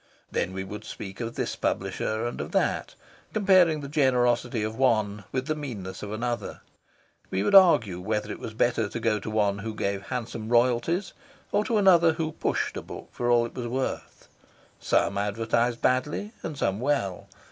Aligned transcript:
Then 0.31 0.51
we 0.53 0.63
would 0.63 0.83
speak 0.83 1.19
of 1.21 1.35
this 1.35 1.55
publisher 1.55 2.25
and 2.25 2.41
of 2.41 2.53
that, 2.53 2.95
comparing 3.33 3.81
the 3.81 3.87
generosity 3.87 4.63
of 4.63 4.75
one 4.75 5.25
with 5.31 5.45
the 5.45 5.53
meanness 5.53 6.01
of 6.01 6.11
another; 6.11 6.61
we 7.29 7.43
would 7.43 7.53
argue 7.53 8.01
whether 8.01 8.31
it 8.31 8.39
was 8.39 8.55
better 8.55 8.89
to 8.89 8.99
go 8.99 9.19
to 9.19 9.29
one 9.29 9.59
who 9.59 9.75
gave 9.75 10.07
handsome 10.07 10.49
royalties 10.49 11.13
or 11.51 11.63
to 11.65 11.77
another 11.77 12.13
who 12.13 12.31
"pushed" 12.31 12.77
a 12.77 12.81
book 12.81 13.09
for 13.11 13.29
all 13.29 13.45
it 13.45 13.53
was 13.53 13.67
worth. 13.67 14.27
Some 14.79 15.19
advertised 15.19 15.83
badly 15.83 16.31
and 16.41 16.57
some 16.57 16.79
well. 16.79 17.27